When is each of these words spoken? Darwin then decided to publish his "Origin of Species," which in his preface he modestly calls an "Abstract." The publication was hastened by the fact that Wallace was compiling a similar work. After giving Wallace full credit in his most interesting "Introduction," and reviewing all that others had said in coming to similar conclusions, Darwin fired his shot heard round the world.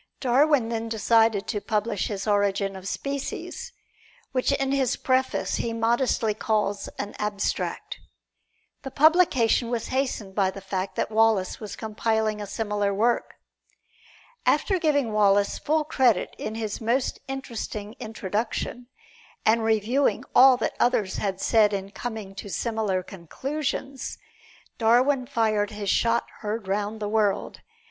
Darwin 0.19 0.69
then 0.69 0.89
decided 0.89 1.45
to 1.45 1.61
publish 1.61 2.07
his 2.07 2.25
"Origin 2.25 2.75
of 2.75 2.87
Species," 2.87 3.71
which 4.31 4.51
in 4.53 4.71
his 4.71 4.95
preface 4.95 5.57
he 5.57 5.73
modestly 5.73 6.33
calls 6.33 6.87
an 6.97 7.13
"Abstract." 7.19 7.99
The 8.81 8.89
publication 8.89 9.69
was 9.69 9.89
hastened 9.89 10.33
by 10.33 10.49
the 10.49 10.59
fact 10.59 10.95
that 10.95 11.11
Wallace 11.11 11.59
was 11.59 11.75
compiling 11.75 12.41
a 12.41 12.47
similar 12.47 12.91
work. 12.91 13.35
After 14.43 14.79
giving 14.79 15.13
Wallace 15.13 15.59
full 15.59 15.83
credit 15.83 16.33
in 16.39 16.55
his 16.55 16.81
most 16.81 17.19
interesting 17.27 17.95
"Introduction," 17.99 18.87
and 19.45 19.63
reviewing 19.63 20.23
all 20.33 20.57
that 20.57 20.73
others 20.79 21.17
had 21.17 21.39
said 21.39 21.73
in 21.73 21.91
coming 21.91 22.33
to 22.37 22.49
similar 22.49 23.03
conclusions, 23.03 24.17
Darwin 24.79 25.27
fired 25.27 25.69
his 25.69 25.91
shot 25.91 26.25
heard 26.41 26.67
round 26.67 26.99
the 26.99 27.07
world. 27.07 27.61